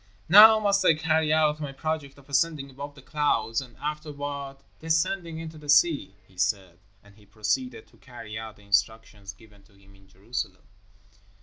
[0.27, 5.37] "Now must I carry out my project of ascending above the clouds and afterward descending
[5.37, 9.73] into the sea," he said, and he proceeded to carry out the instructions given to
[9.73, 10.63] him in Jerusalem.